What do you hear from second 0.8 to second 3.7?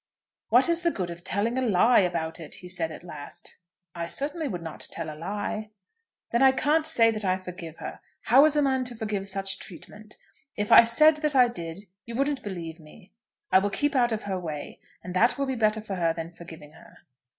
the good of telling a lie about it?" he said, at last.